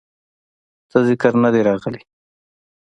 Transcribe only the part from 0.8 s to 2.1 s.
څۀ ذکر نۀ دے راغلے